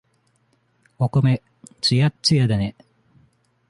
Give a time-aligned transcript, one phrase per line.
[0.97, 1.43] お米、
[1.79, 2.73] つやっつやだね。